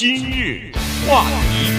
[0.00, 0.62] 今日
[1.06, 1.70] 话题，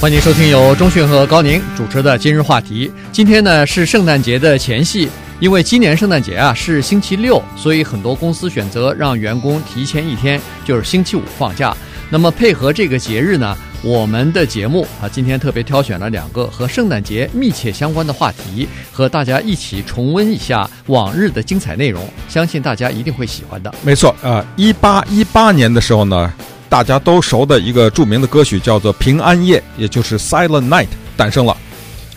[0.00, 2.88] 欢迎收听由钟迅和高宁主持的《今日话题》。
[3.12, 5.10] 今天呢是圣诞节的前夕，
[5.40, 11.76] 因为今年圣诞节啊是星期六，所以很多公司选择让员工提前一天，就是星期五放假。
[12.08, 13.54] 那么配合这个节日呢，
[13.84, 23.74] 我们的节目啊，今天特别挑选了两个和圣诞节密切相关的话题，和大家一起重温一下往日的精彩内容，相信大家一定会喜欢的。
[23.82, 26.32] 没错啊，一八一八年的时候呢，
[26.66, 31.54] 大家都熟的一个著名的歌曲叫做《平安夜》，也就是 Silent Night 诞生了。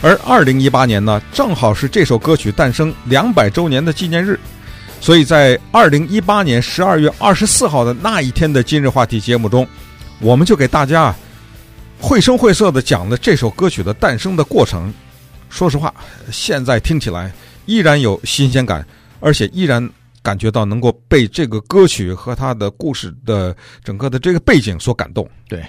[0.01, 4.39] 而二零一八年呢，正好是这首歌曲诞生两百周年的纪念日，
[5.01, 9.67] 所以在二零一八年十二月二十四号的那一天的今日话题节目中，
[10.21, 11.13] 我们就给大家
[11.99, 14.93] 绘声绘色的讲了这首歌曲的诞生的过程。
[15.49, 15.93] 说实话，
[16.31, 17.31] 现在听起来
[17.65, 18.85] 依然有新鲜感，
[19.19, 19.87] 而且依然
[20.21, 25.27] 感觉到能够被这个歌曲和他的故事的整个的这个背景所感动。
[25.47, 25.65] 对。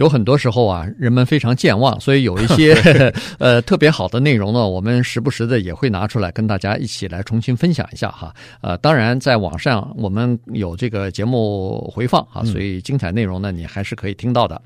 [0.00, 2.72] 有很多时候啊，人们非常健忘，所以有一些
[3.38, 8.34] 呃特别好的内容呢，我们时不时的也会拿出来跟大家一起来重新分享一下哈。
[8.62, 14.62] 呃，当然在网上我们有这个节目回放啊，所以精彩内容呢你还是可以听到的。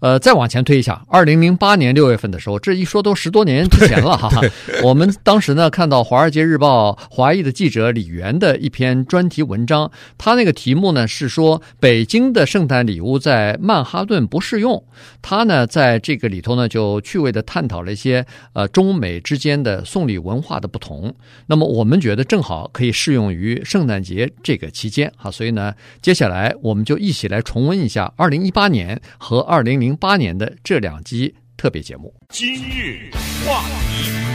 [0.00, 4.40] 呃，再往前推一下，二零零八年六月份的时候，这一说都十多年之前了哈。
[4.82, 14.77] 我们当时呢看到《华尔街日报》华裔的记者李源的一篇专题文章，他那个题目呢是说北京的圣诞礼物在曼哈顿不适用。
[15.22, 21.14] 他呢，在这个里头呢，就趣味的探讨了一些呃中美之间的送礼文化的不同。
[21.46, 32.14] 那么我们觉得正好可以适用于圣诞节这个期间哈，所以呢，接下来我们就一起来重温一下二零一八年和二零零八年的这两集特别节目。
[32.30, 33.10] 今日
[33.46, 34.27] 话题，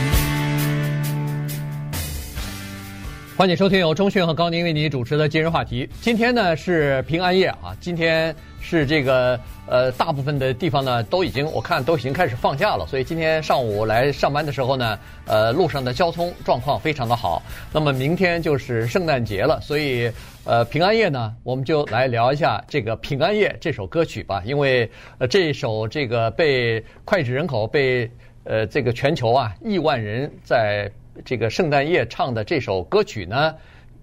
[3.36, 5.88] 欢迎收听由钟讯和高宁为您主持的今日话题。
[6.00, 8.34] 今天呢是平安夜啊，今天。
[8.66, 17.42] 是这个呃，大部分的地方呢都已经我看都已经开始放假了，所以今天上午来上班的时候呢，呃，路上的交通状况非常的好。
[17.70, 20.10] 那么明天就是圣诞节了，所以
[20.44, 24.42] 呃，平安夜呢，我们就来聊一下这个《平安夜》这首歌曲吧。
[24.46, 28.10] 因为呃，这首这个被脍炙人口、被
[28.44, 30.90] 呃这个全球啊亿万人在
[31.24, 33.54] 这个圣诞夜唱的这首歌曲呢，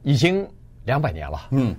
[0.03, 0.47] 已经
[0.85, 1.47] 两百年了。
[1.51, 1.75] 嗯，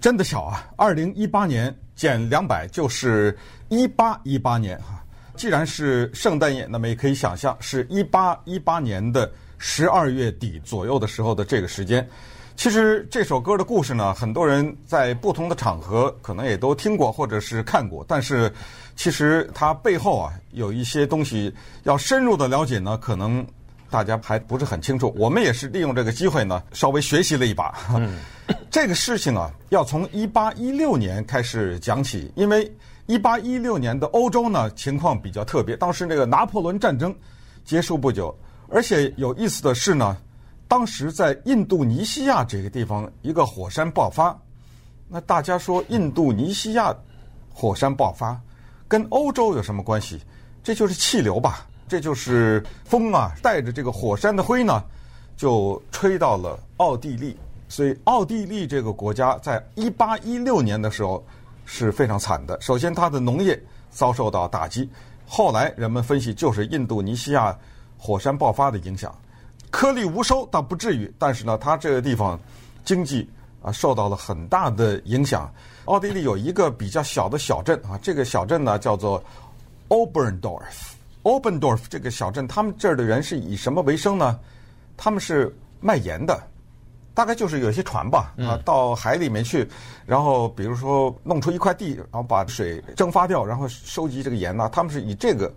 [0.00, 1.74] 真的巧啊，二零一八年。
[1.98, 3.36] 减两百就是
[3.68, 9.28] 一八一八年哈，既然是圣诞夜，那么也可以想象是一八一八年的
[9.58, 12.08] 十二月底左右的时候的这个时间。
[12.54, 18.48] 其实这首歌的故事呢，很多人在不同的场合可能也都听过或者是看过，但是
[18.94, 21.52] 其实它背后啊有一些东西
[21.82, 23.44] 要深入的了解呢，可能
[23.90, 25.14] 大家还不是很清楚。
[25.16, 27.74] 我们也是利用这个机会呢，稍微学习了一把。
[27.94, 28.18] 嗯
[28.70, 32.70] 这个事情啊，要从一八一六年开始讲起，因为
[33.06, 37.14] 一八一六年的欧洲呢情况比较特别，当时那个拿破仑战争
[37.64, 38.34] 结束不久，
[38.70, 40.16] 而且有意思的是呢，
[40.66, 44.38] 当时在印度尼西亚这个地方一个火山爆发，
[45.08, 46.94] 那大家说印度尼西亚
[47.52, 48.38] 火山爆发
[48.86, 50.20] 跟欧洲有什么关系？
[50.62, 54.82] 这就是气流吧，这就是风啊，带着这个火山的灰呢，
[55.36, 57.36] 就吹到了奥地利。
[57.70, 61.22] 所以，奥地利这个国家在一八一六年的时候
[61.66, 62.58] 是非常惨的。
[62.62, 63.60] 首先，它的农业
[63.90, 64.88] 遭受到打击；
[65.26, 67.54] 后来，人们分析就是印度尼西亚
[67.98, 69.14] 火山爆发的影响，
[69.70, 72.40] 颗粒无收倒不至于，但是呢，它这个地方
[72.86, 73.28] 经济
[73.60, 75.52] 啊受到了很大的影响。
[75.84, 79.22] 奥地利有一个比较小的小镇啊，这个小镇呢叫做
[79.90, 80.96] Oberndorf。
[81.28, 84.40] Oberndorf 这个小镇，他们这儿的人是以什么为生呢？
[84.96, 86.42] 他们是卖盐的。
[87.12, 89.68] 大概就是有些船吧，啊，到海里面去，
[90.06, 95.52] 然后比如说弄出一块地，然后把水蒸发掉，然后收集这个盐呢，他们是以这个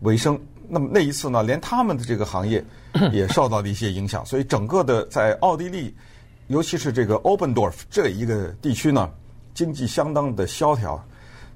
[0.00, 0.40] 为生。
[0.68, 2.64] 那么那一次呢，连他们的这个行业
[3.12, 5.94] 也受到了一些影响，所以整个的在奥地利，
[6.48, 9.08] 尤其是这个 Oberndorf 这一个地区呢，
[9.54, 11.00] 经济相当的萧条。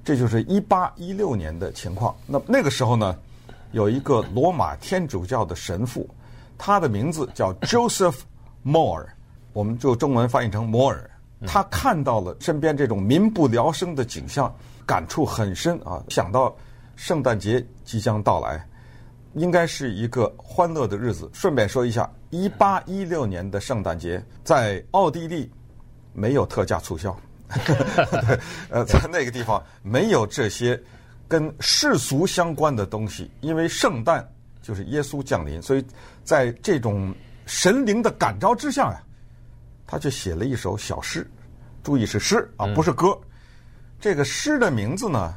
[0.05, 2.15] 这就是一八一六年的情况。
[2.25, 3.17] 那那个时候呢，
[3.71, 6.09] 有一个罗马天主教的神父，
[6.57, 8.17] 他的名字叫 Joseph
[8.65, 9.05] Moore，。
[9.53, 11.09] 我们就中文翻译成摩尔，
[11.47, 14.53] 他看到了身边这种民不聊生的景象，
[14.85, 16.03] 感触很深啊。
[16.09, 16.55] 想到
[16.95, 18.63] 圣诞节即将到来，
[19.33, 21.27] 应该是一个欢乐的日子。
[21.33, 25.51] 顺便说一下，一八一六年的圣诞节在奥地利
[26.13, 27.15] 没有特价促销，
[28.69, 30.79] 呃，在那个地方没有这些
[31.27, 34.27] 跟世俗相关的东西，因为圣诞
[34.61, 35.85] 就是耶稣降临，所以
[36.23, 37.13] 在这种
[37.45, 39.03] 神灵的感召之下呀。
[39.89, 41.25] 他却写了一首小诗，
[41.81, 43.17] 注意是诗啊，不是歌。
[44.01, 45.33] 这个诗的名字呢，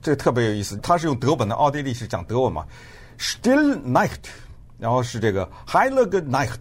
[0.00, 2.64] 这特别有意思，它是用德文的，奥地利是讲德文嘛
[3.18, 4.24] ，Still Night，
[4.78, 6.58] 然后是这个 Heilige Night，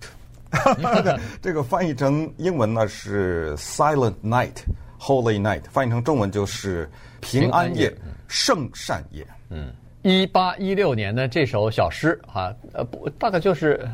[1.41, 7.89] 这个翻译成英文呢是 Silent Night，Holy Night，翻译成中文就是平安夜、
[8.33, 9.23] 圣善也。
[9.51, 9.71] 嗯，
[10.01, 13.87] 一八一六年的这首小诗啊，呃，不，大概就是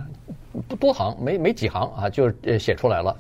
[0.66, 3.14] 不多行，没没几行啊，就写出来了。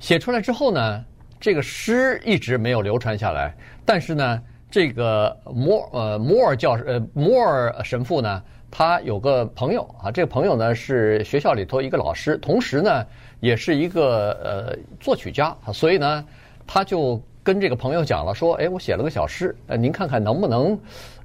[0.00, 1.02] 写出来之后呢，
[1.40, 3.56] 这个诗一直没有流传下来。
[3.86, 13.02] 但是呢，这个摩呃摩尔教呃摩尔神父呢，他有个朋友啊，这个朋友呢是学校里头一个老师，同时呢
[13.40, 16.22] 也是一个呃作曲家，所以呢
[16.66, 20.76] 他就跟这个朋友讲了，说，哎，我写了个小诗，呃，您看看能不能，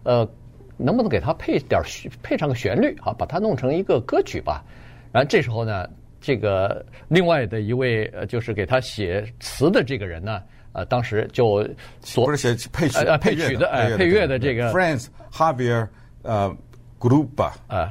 [0.03, 0.29] 呃，
[0.77, 1.81] 能不能给他配点
[2.21, 4.63] 配上个旋律啊，把它弄成一个歌曲吧。
[5.11, 5.89] 然后这时候呢。
[6.23, 10.39] 这个另外的一位呃，就是给他写词的这个人呢，
[10.71, 11.67] 呃，当时就
[11.99, 15.87] 所不是写配曲呃配曲的呃配乐的这个 Franz Xaver
[16.21, 16.55] 呃
[16.99, 17.89] Gruber 呃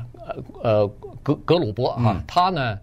[0.63, 0.87] 呃
[1.25, 2.79] 格格鲁波啊，他呢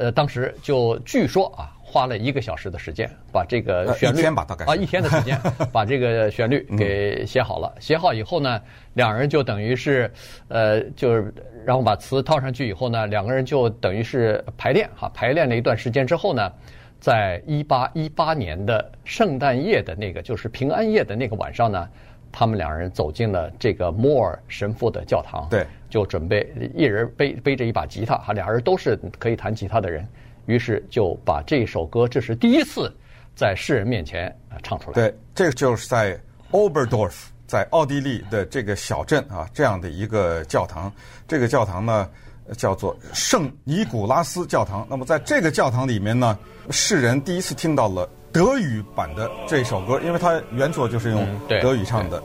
[0.00, 1.77] 呃当时就据说啊。
[1.98, 4.22] 花了一个小时的时间，把这个旋律
[4.66, 5.36] 啊一天的时间，
[5.72, 7.74] 把这个旋律给写好了。
[7.80, 8.62] 写好以后呢，
[8.94, 10.08] 两人就等于是，
[10.46, 11.34] 呃，就是
[11.66, 16.52] 然后把词套上去以后呢，两个人就等于是排练哈，排练了一段时间之后呢，
[17.00, 21.88] 在一八一八年的圣诞夜的那个就是平安夜的那个晚上呢，
[22.30, 30.06] 他们两人走进了这个摩尔神父的教堂，对，就准备一人背背着一把吉他哈，俩人都是可以弹吉他的人。
[30.48, 32.90] 于是就把这首歌，这是第一次
[33.36, 34.94] 在世人面前啊唱出来。
[34.94, 36.18] 对，这个就是在
[36.50, 37.12] Oberdorf，
[37.46, 40.90] 在奥地利的这个小镇啊，这样的一个教堂。
[41.28, 42.08] 这个教堂呢
[42.56, 44.86] 叫做圣尼古拉斯教堂。
[44.88, 46.38] 那么在这个教堂里面呢，
[46.70, 52.22] 世人第一次听到了德语版的这首歌，因为它原作就是用德语唱的。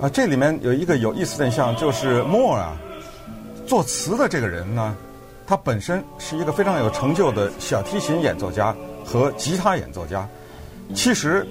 [0.00, 2.76] 啊，这里面有一个有意思的现象，就是莫尔啊，
[3.66, 4.96] 作词的这个人呢。
[5.46, 10.28] 他本身是一个非常有成就的小提琴演奏家和吉他演奏家，
[10.94, 11.46] 其实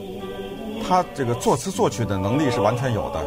[0.85, 3.23] 他这个作词作曲的能力是完全有的。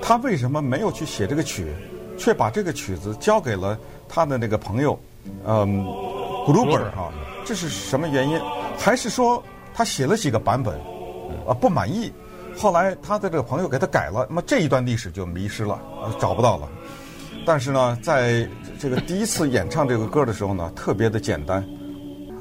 [0.00, 1.74] 他为什么没有去写这个曲，
[2.16, 3.78] 却把这个曲子交给了
[4.08, 4.98] 他的那个朋友，
[5.44, 5.84] 嗯
[6.46, 7.12] ，Gruber 哈？
[7.44, 8.40] 这是什么原因？
[8.78, 9.42] 还是说
[9.74, 10.74] 他写了几个版本，
[11.46, 12.12] 啊不满意，
[12.56, 15.80] 后来他的这个朋友给他改了，那么这一段历史就迷失了，
[16.18, 16.68] 找不到了。
[17.44, 21.62] 但是呢，在这个第一次演唱这个歌的时候呢， 特别的简单，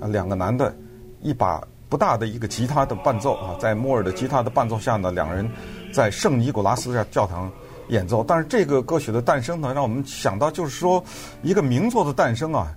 [0.02, 0.74] 啊，两个男的，
[1.22, 5.50] 一把不大的一个吉他的伴奏啊，在莫尔的吉他的伴奏下呢，两人
[5.94, 7.50] 在圣尼古拉斯的教堂
[7.90, 8.24] 演奏。
[8.28, 11.04] 但是这个歌曲的诞生呢，让我们想到就是说，
[11.42, 12.68] 一个名作的诞生啊，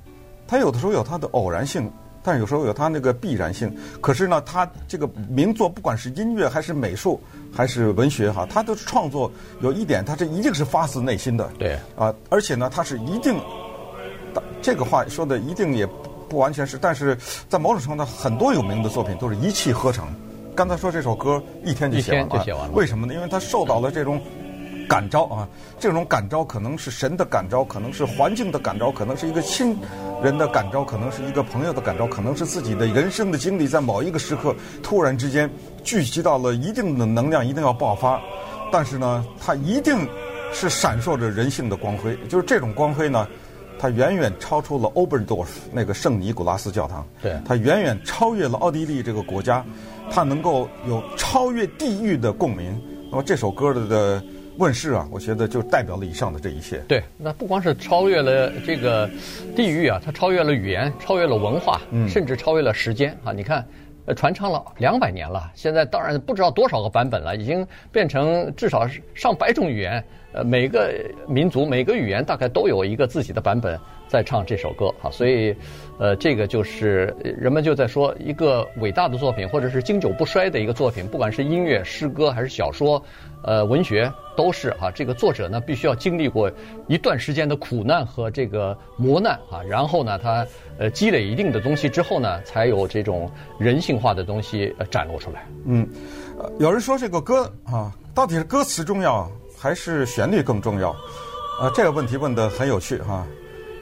[0.47, 1.91] 它有的时候有它的偶然性。
[2.29, 7.19] 但是有时候有它那个必然性，可是呢，他这个名作，不管是音乐还是美术
[7.51, 9.33] 还是文学哈，他的创作
[9.63, 11.51] 有一点，他这一定是发自内心的。
[11.59, 13.41] 对啊，而且呢，他是一定，
[14.61, 15.89] 这个话说的一定也
[16.29, 17.17] 不完全是，但是
[17.49, 20.07] 在某种程度上，很多有名的作品都是一气呵成。
[20.55, 22.75] 刚才说这首歌一天就写完了，一天就写完了。
[22.75, 23.15] 为什么呢？
[23.15, 24.21] 因为他受到了这种
[24.88, 25.46] 感召啊，
[25.79, 29.76] 这种感召可能是神的感召，可能是环境的感召，可能是一个亲
[30.23, 35.49] 人的感召，可能是一个朋友的感召，可能是自己的人生的经历，在某一个时刻突然之间
[35.85, 38.19] 聚集到了一定的能量，一定要爆发。
[38.73, 40.09] 但是呢，它一定
[40.52, 43.28] 是闪烁着人性的光辉，就是这种光辉呢，
[43.78, 49.62] 它远远超出了 Oberdorf 那个圣尼古拉斯教堂，对，它远远超越了奥地利这个国家，
[50.11, 52.83] 它能够有超越地域的共鸣。
[53.11, 54.25] 那么这首歌的的。
[54.59, 56.79] 问世啊，我觉得就代表了以上的这一切。
[56.88, 59.09] 对，那不光是超越了这个
[59.55, 63.33] 地域啊，它超越了语言，超越了文化，嗯，甚至超越了时间啊！
[63.33, 63.65] 你看，
[64.07, 70.05] 呃，传唱了两百年了，现在当然不知道多少个版本了，已经变成至少是上百种语言。
[70.33, 70.93] 呃，每个
[71.27, 75.57] 民族每个语言大概都有一个自己的版本在唱这首歌啊，所以，
[75.99, 83.03] 呃，这个就是人们就在说一个伟大的作品，或者是经久不衰的一个作品，不管是音乐、诗歌还是小说，
[83.42, 84.90] 呃，文学都是啊。
[84.90, 86.50] 这个作者呢，必须要经历过
[86.87, 90.47] 一段时间的苦难和这个磨难啊，然后呢，他
[90.78, 95.47] 呃积累一定的东西之后呢，才有这种人性化的东西呃展露出来。
[95.64, 95.88] 嗯，
[96.59, 99.30] 有人说这个歌啊，到底是歌词重要？
[99.61, 100.90] 还是旋律更重要？
[101.61, 103.26] 啊，这个问题问得很有趣哈。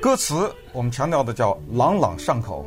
[0.01, 2.65] 歌词我们强调的叫朗朗上口，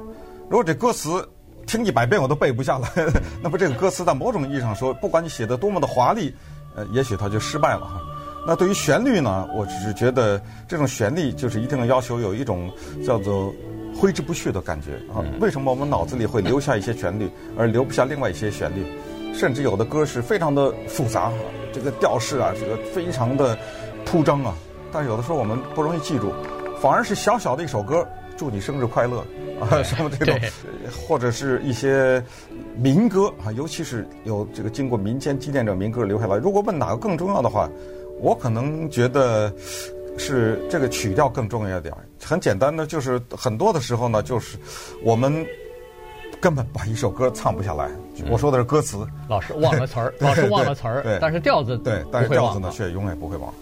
[0.49, 1.27] 如果这歌词
[1.65, 2.89] 听一百遍我都背不下来，
[3.41, 6.33] 那么这个歌词在某种意义上说，不管你写的多么的华丽，
[6.79, 8.01] 呃，也许他就失败了哈。
[8.47, 12.71] 那对于旋律呢，我只是觉得这种旋律就是一定要求有一种
[13.05, 13.53] 叫做
[13.93, 15.19] 挥之不去的感觉啊。
[15.41, 18.85] 为什么我们脑子里会留下一些旋律，而留不下另外一些旋律？
[19.33, 21.31] 甚至有的歌是非常的复杂，
[21.73, 23.57] 这个调式啊，这个非常的
[24.05, 24.55] 铺张啊。
[24.89, 26.33] 但有的时候我们不容易记住，
[26.81, 28.07] 反而是小小的一首歌，
[28.37, 29.19] 祝你生日快乐
[29.59, 30.39] 啊， 什么这种，
[31.07, 32.23] 或者是一些
[32.77, 36.37] 民歌啊，尤其是有这个经过民间积淀者民歌留下来。
[36.37, 37.69] 如果问哪个更重要的话，
[38.21, 39.51] 我可能觉得
[40.17, 41.93] 是这个曲调更重要一点。
[42.23, 44.57] 很简单的，就是很多的时候呢，就是
[45.03, 45.45] 我们
[46.39, 47.89] 根本把一首歌唱不下来。
[48.29, 53.53] 我说的是歌词，老师忘了词儿，老师忘了词儿，对，但是调子对，但是调子呢却永远不会忘。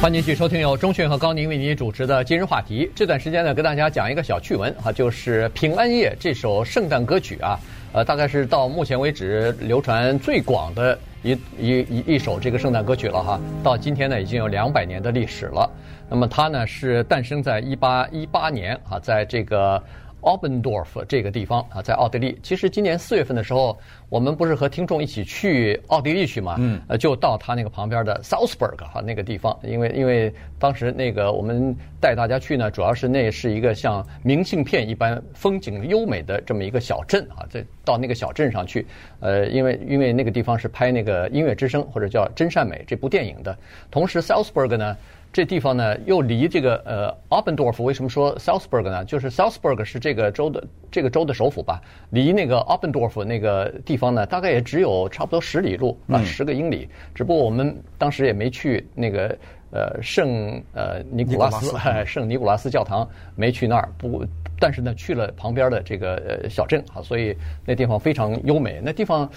[0.00, 2.88] 欢迎继续收听由钟迅和高宁为您主持的今日话题。
[2.94, 7.58] 这段时间呢，跟大家讲一个小趣闻啊，就是《平安夜》这首圣诞歌曲啊，
[7.92, 13.40] 呃，大概是到目前为止流传最广的一一一一首这个圣诞歌曲了哈。
[13.64, 15.68] 到今天呢，已经有两百年的历史了。
[16.08, 19.82] 那么它呢是诞生在一八一八年啊，在这个。
[20.22, 22.38] Oberndorf 这个地方啊，在奥地利。
[22.42, 26.56] 其实今年四月份的时候，我们不是和听众一起去奥地利去嘛？
[26.58, 26.80] 嗯。
[26.88, 38.86] 呃，就到他那个旁边的 Salzburg 哈那个地方，因为因为当时那个我们带大家去呢，主要是那是一个像明信片一般风景优美的这么一个小镇啊，在到那个小镇上去。
[39.20, 43.56] 呃，因为因为那个地方是拍那个音乐之声或者叫真善美这部电影的，
[43.90, 44.96] 同时 Salzburg 呢。
[45.38, 49.04] 这地方呢，又离这个呃，Oberndorf 为什么说 Salzburg 呢？
[49.04, 51.80] 就是 Salzburg 是这个州的这个州的首府吧？
[52.10, 56.88] 离那个 Oberndorf 那个地方呢，大概也只有差不多十里路啊，十个英里。
[57.14, 59.38] 只不过我们当时也没去那个
[59.70, 61.72] 呃圣呃尼古拉斯
[62.04, 63.88] 圣尼古拉斯教堂，没去那儿。
[63.96, 64.26] 不，
[64.58, 67.32] 但是呢，去了旁边的这个呃小镇啊，所以
[67.64, 68.80] 那地方非常优美。
[68.82, 69.30] 那地方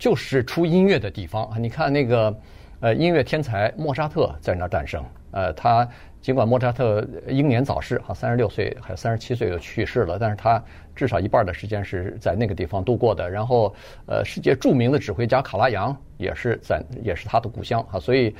[0.00, 1.58] 就是出音乐的地方啊！
[1.60, 2.36] 你看那个
[2.80, 5.00] 呃音乐天才莫扎特在那儿诞生。
[5.34, 5.86] 呃，他
[6.20, 10.62] 尽管莫扎特英年早逝，哈，三十六岁还三十七岁就去世了，但是他
[10.94, 13.28] 至少一半的时间是在那个地方度过的。
[13.28, 13.74] 然后，
[14.06, 18.32] 呃，世界著名的指挥家卡拉扬也是在，也是他的故乡，哈，所以，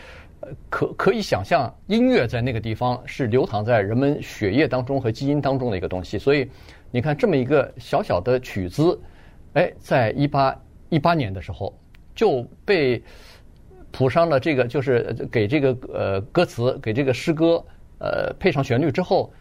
[0.70, 6.16] 可可以想象，音乐在那个地方是流淌在人们血液当中和基因当中的一个东西。
[6.16, 6.48] 所以，
[6.92, 8.96] 你看这么一个小小的曲子，
[9.54, 10.56] 哎，在一八
[10.90, 11.76] 一八年的时候
[12.14, 13.02] 就被。
[13.94, 17.64] 谱上了这个，就是给这个呃歌词，给这个诗歌
[17.98, 19.32] 呃配上旋律之后，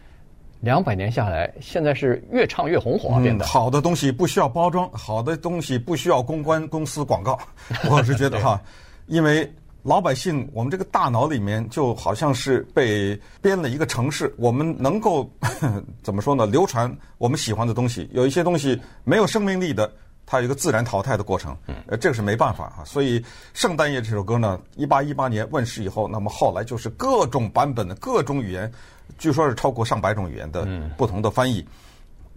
[0.60, 7.36] 两百年下来，现在是越唱越红火，变得、嗯、好的东西不需要包装，好的东西不需要公关公司广告。
[7.90, 8.62] 我是觉得哈，
[9.08, 15.28] 因为老百姓我们这个大脑里面就好像是被编了一个城市，我们能够
[16.00, 16.46] 怎么说呢？
[16.46, 19.92] 流传我们喜欢的东西，有一些东西没有生命力的。
[20.26, 22.84] 它有一个自然淘汰的过程，呃，这个是没办法啊。
[22.84, 23.20] 所以
[23.52, 28.72] 《圣诞夜》这首歌呢，一八一八年问世以后，那么后来就是各种版本的各种语言，
[29.18, 30.66] 据说是超过上百种语言的
[30.96, 31.66] 不同的翻译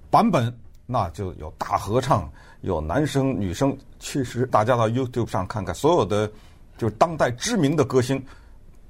[0.09, 0.53] 版本，
[0.85, 2.29] 那就有大合唱，
[2.61, 3.75] 有男生女生。
[3.99, 6.29] 其实大家到 YouTube 上看看，所有的
[6.77, 8.23] 就是当代知名的歌星，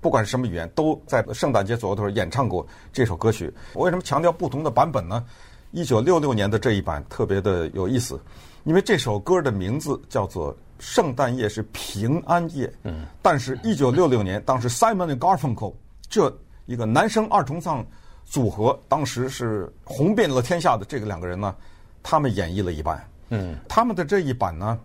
[0.01, 3.53] 不管是什么语言，都在圣诞节左右的时候演唱过这首歌曲。
[3.73, 5.23] 我为什么强调不同的版本呢？
[5.71, 8.19] 一九六六年的这一版特别的有意思。
[8.63, 15.73] 因为这首歌的名字叫做《圣诞夜是平安夜》，嗯，但是，一九六六年，当时 Simon 和 Garfunkel
[16.09, 17.85] 这一个男声二重唱
[18.25, 21.55] 组合，当时是红遍了天下的这个两个人呢，
[22.03, 24.77] 他们演绎了一版，嗯，他们的这一版呢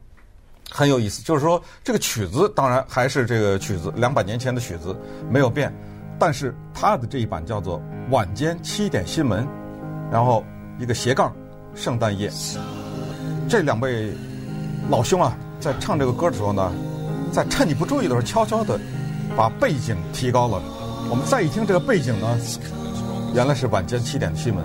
[0.71, 4.97] 很有意思，就是说这个曲子当然还是这个曲子，两百年前的曲子
[5.29, 5.75] 没有变，
[6.21, 9.45] 但是他的这一版叫做晚间七点新闻，
[10.09, 10.45] 然后
[10.79, 11.35] 一个斜杠
[11.75, 12.31] 圣诞夜。
[13.49, 14.12] 这两位
[14.88, 16.73] 老兄啊，在唱这个歌的时候呢，
[17.33, 18.81] 在趁你不注意的时候，悄悄地
[19.37, 20.62] 把背景提高了。
[21.11, 22.38] 我们再一听这个背景呢，
[23.35, 24.64] 原来是晚间七点的新闻。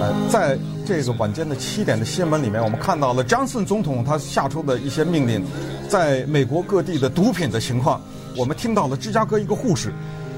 [0.00, 5.44] 呃，在这个晚间的七点的新闻里面，我们看到了杰克逊总统他下出的一些命令，
[5.88, 8.00] 在美国各地的毒品的情况。
[8.36, 9.92] 我们听到了芝加哥一个护士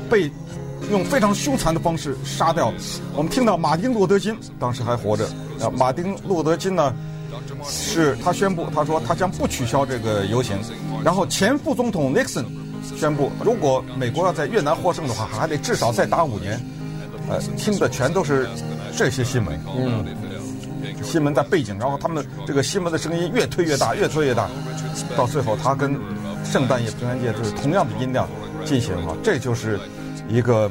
[0.08, 0.30] 被
[0.90, 2.72] 用非常凶残的方式杀掉。
[3.14, 5.24] 我们听到马丁·路德·金当时还活着。
[5.60, 6.94] 啊，马丁·路德·金呢？
[7.64, 10.58] 是他宣布，他说他将不取消这个游行。
[11.04, 12.44] 然后前副总统尼克森
[12.96, 16.60] 宣布，如果美国要在越南获胜的话，还得至少再打五年。
[17.28, 18.48] 呃，听的全都是
[18.96, 20.04] 这些新闻，嗯，
[21.02, 24.48] 新闻在背景，然后他们这个新闻的声音越推越大，越推越大，
[25.16, 25.94] 到最后他跟
[26.44, 28.28] 圣诞夜、平安夜就是同样的音量
[28.64, 29.78] 进行哈，这就是
[30.30, 30.70] 一个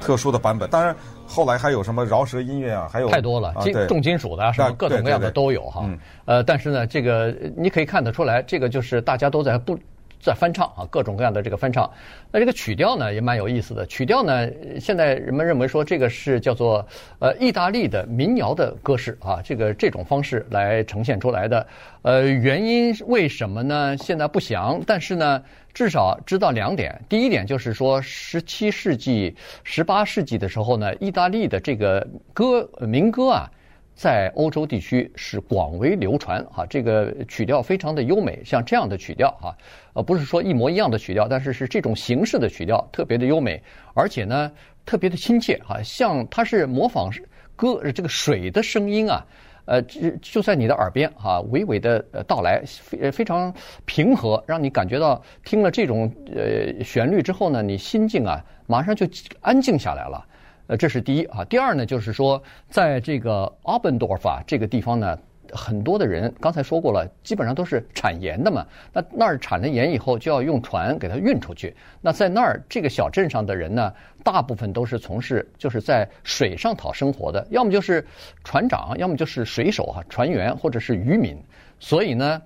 [0.00, 0.68] 特殊的版本。
[0.70, 0.96] 当然。
[1.30, 2.88] 后来还有什么饶舌音乐啊？
[2.90, 5.86] 还有太多了，金重金属的啊什么各种各样的都有哈。
[6.24, 9.78] 呃，但是呢，这个你可以看得出来，这个就是大家都在不
[10.20, 11.90] 在翻唱啊，各种各样的这个翻唱。
[12.30, 13.86] 那这个曲调呢也蛮有意思的。
[13.86, 14.48] 曲调呢，
[14.80, 16.86] 现在人们认为说这个是叫做
[17.18, 21.66] 呃意大利的民谣的歌式啊，这个这种方式来呈现出来的。
[22.02, 23.96] 呃，原因为什么呢？
[23.96, 27.00] 现在不详，但是呢，至少知道两点。
[27.08, 29.34] 第一点就是说，十七世纪、
[29.64, 33.50] 十八世纪的时候呢，意大利的这个歌民歌啊。
[33.98, 39.52] 在欧洲地区是广为流传哈，这个曲调非常的优美，像这样的曲调哈，
[39.92, 43.60] 呃，不是说一模一样的曲调，但是是这种形式的曲调特别的优美，
[43.94, 44.52] 而且呢
[44.86, 47.10] 特别的亲切哈，像它是模仿
[47.56, 49.26] 歌这个水的声音啊，
[49.64, 53.52] 呃，就就在你的耳边哈，娓娓的呃到来，非非常
[53.84, 59.04] 平和，让你感觉到听了这种呃旋律之后呢，你心境啊马上就
[59.40, 60.24] 安静下来了。
[60.68, 61.44] 呃，这是第一啊。
[61.46, 65.18] 第二呢，就是说，在这个阿本多夫啊这个地方呢，
[65.50, 68.64] 很多的人刚才说过了，基本上都是产盐的嘛。
[68.92, 71.74] 那那儿产了盐以后，就要用船给它运出去。
[72.02, 78.06] 那在那儿这个小镇上的人呢，大部分都是从事就是在水上讨生活的，要么就是
[78.44, 81.36] 船长，要么就是水手哈、船员或者是渔民。
[81.80, 82.40] 所以呢。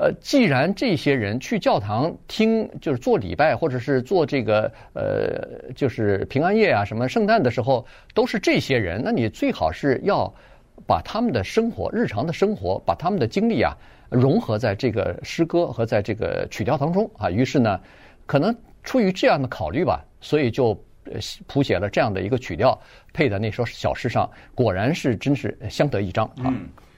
[0.00, 10.32] 呃，既然这些人去教堂听，就是做礼拜，或者是做这个呃，就是平安夜啊，什么圣诞的时候，都是这些人，那你最好是要
[10.86, 13.76] 把他们的生活、日常的生活，把他们的经历啊，
[14.08, 17.30] 融合在这个诗歌和在这个曲调当中啊。
[17.30, 17.78] 于是呢，
[18.24, 20.72] 可能出于这样的考虑吧，所以就
[21.46, 22.80] 谱写了这样的一个曲调，
[23.12, 26.48] 配在那首小诗上，果然是真是相得益彰啊。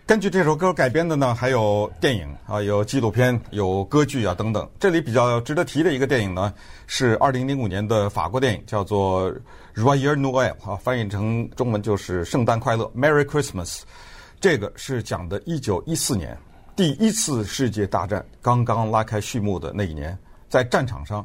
[0.05, 4.69] 根据这首歌改编的呢，还有电影啊，有纪录片，有歌剧啊等等。
[4.81, 6.53] 这里比较值得提的一个电影呢，
[6.89, 9.33] 是二零零五年的法国电影，叫做
[9.77, 13.83] 《Joyeux Noël》啊，翻译成中文就是“圣诞快乐 ”（Merry Christmas）。
[14.41, 16.37] 这个是讲的一九一四年
[16.75, 20.19] 第一次世界大战刚刚拉开序幕的那一年，
[20.49, 21.25] 在战场上，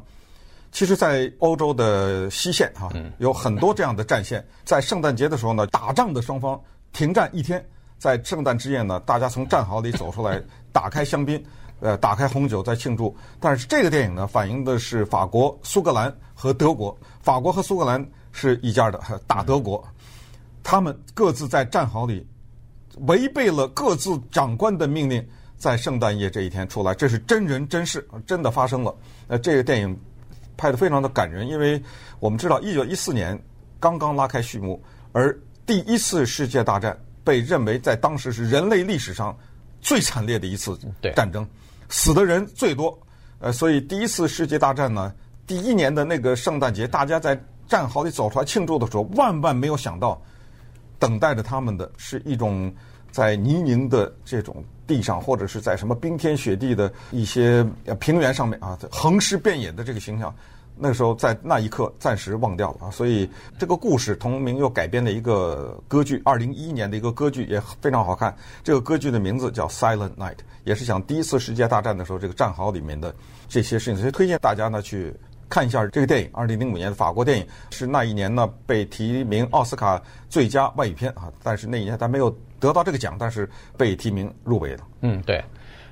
[0.70, 4.42] 其实，在欧洲的西线哈，有很多这样的战线。
[4.64, 6.58] 在圣诞节的时候呢，打仗的双方
[6.92, 7.62] 停战一天。
[7.98, 10.40] 在圣诞之夜呢，大家从战壕里走出来，
[10.72, 11.44] 打开香槟，
[11.80, 13.14] 呃，打开红酒在庆祝。
[13.40, 16.96] 但是这个电影呢，反映的是法国、苏格兰和德国。
[17.20, 19.84] 法国和苏格兰是一家的，打德国。
[20.62, 22.24] 他们各自在战壕里
[23.06, 28.94] 违背了各自长官的命令，在圣诞夜这一天出来，这是真人真事，真的发生了。
[29.26, 29.98] 呃，这个电影
[30.56, 31.82] 拍得非常的感人，因为
[32.20, 33.36] 我们知道，一九一四年
[33.80, 34.80] 刚刚拉开序幕，
[35.10, 36.96] 而第一次世界大战。
[37.28, 39.36] 被认为在当时是人类历史上
[39.82, 40.78] 最惨烈的一次
[41.14, 41.46] 战争，
[41.90, 42.98] 死的人最多。
[43.38, 45.12] 呃，所以第一次世界大战呢，
[45.46, 47.38] 第一年的那个圣诞节，大家在
[47.68, 50.18] 战壕里走出来庆祝的时候，万万没有想到，
[50.98, 52.74] 等待着他们的是一种
[53.10, 57.62] 在泥泞的这种地上，或者是在什么冰天雪地的一些
[58.00, 60.34] 平原上面啊，横尸遍野的这个形象。
[60.80, 68.34] 那个时候在那一刻暂时忘掉了啊，所以这个故事同名又改编了一个歌剧，二零一一年的一个歌剧也非常好看。
[68.62, 73.14] 这个歌剧的名字叫《Silent Night》，也是讲第一次世界大战的时候这个战壕里面的
[73.48, 73.96] 这些事情。
[73.96, 75.14] 所以推荐大家呢去
[75.48, 84.86] 看一下这个电影，二零零五年的法国电影，是那一年呢被提名奥斯卡最佳外语片啊，但是那一年他没有得到这个奖，但是被提名入围了。
[85.00, 85.42] 嗯，对。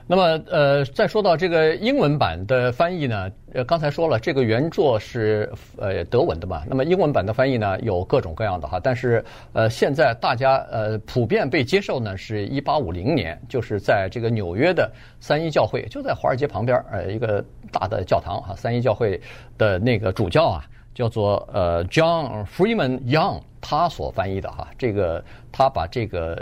[0.09, 6.63] 那么，呃，再说到这个英文版的翻译呢，呃，刚才说了，这个原作是呃德文的嘛。
[6.69, 8.79] 那么英文版的翻译呢，有各种各样的哈。
[8.81, 14.89] 但是，呃，现在大家呃普遍被接受呢，是一八五零年，就是在这个纽约的
[15.19, 19.21] 三一教会，就在华尔街旁边，呃，一个大的教堂哈，三一教会
[19.59, 20.65] 的那个主教啊，
[20.95, 26.41] 叫做呃 John Freeman Young，他所翻译的哈，这个他把这个。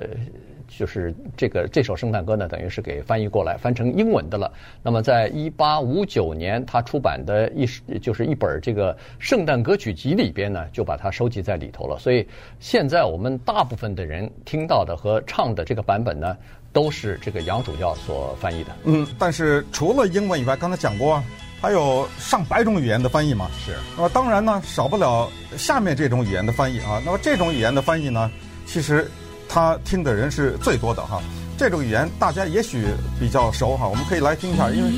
[0.78, 4.52] 就是这个这首圣诞歌呢，等于是给翻译过来，翻成英文的了。
[4.82, 7.66] 那么，在一八五九年，他出版的一
[7.98, 11.98] 就是一本这个圣诞歌曲集里边呢，就把它收集在里头了。
[11.98, 12.26] 所以，
[12.58, 16.36] 现在我们大部分的人听到的和唱的这个版本呢，
[16.72, 18.72] 都是这个杨主教所翻译的。
[18.84, 21.22] 嗯，但是除了英文以外，刚才讲过，
[21.60, 23.48] 还有上百种语言的翻译嘛。
[23.64, 23.72] 是。
[23.96, 27.00] 那么当然呢，少不了下面这种语言的翻译啊。
[27.04, 28.30] 那么这种语言的翻译呢，
[28.66, 29.08] 其实。
[29.54, 31.22] 他听的人是最多的哈，
[31.56, 32.88] 这种语言大家也许
[33.20, 34.90] 比较熟哈，我们可以来听一下，因为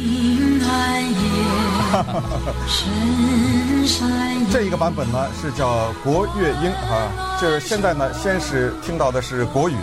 [4.51, 9.77] 这一个版本呢是叫国乐英啊，就是现在呢先是听到的是国语，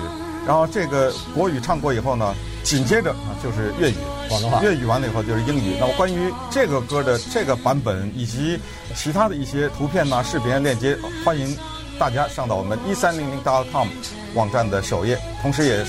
[0.48, 2.34] 然后这个国语唱过以后呢，
[2.64, 3.96] 紧接着啊就是粤语，
[4.28, 5.76] 广东话，粤语完了以后就是英语。
[5.80, 8.60] 那么关于这个歌的这个版本以及
[8.96, 11.56] 其他的一些图片呐、视频链接，欢迎
[12.00, 13.40] 大家上到我们一三零零
[13.72, 13.88] .com。
[14.34, 15.86] 网站的首页，同时也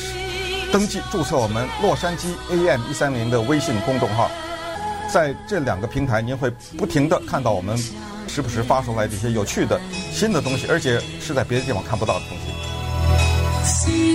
[0.73, 4.31] 登记注册我们洛杉矶 AM 一三零的微信公众号。
[5.13, 7.77] 在这两个平台，您会不停的看到我们
[8.27, 9.81] 时不时发出来这些有趣的
[10.13, 14.14] 新的东西，而且是在别的地方看不到的东西。